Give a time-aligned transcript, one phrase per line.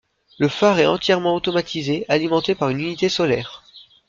[0.39, 3.63] Le phare est entièrement automatisé, alimenté par une unité solaire.